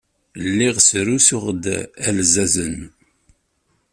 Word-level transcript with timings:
Lliɣ 0.47 0.75
srusuyeɣ-d 0.89 1.63
alzazen. 2.07 2.77